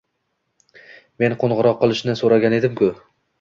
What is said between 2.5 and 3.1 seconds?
edimku